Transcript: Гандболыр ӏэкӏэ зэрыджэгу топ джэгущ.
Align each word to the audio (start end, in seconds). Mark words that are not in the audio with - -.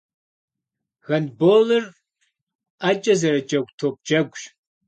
Гандболыр 1.05 1.85
ӏэкӏэ 2.81 3.13
зэрыджэгу 3.19 3.73
топ 3.79 3.95
джэгущ. 4.05 4.41